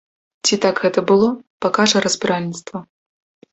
[0.47, 1.29] Ці так гэта было,
[1.67, 2.85] пакажа разбіральніцтва.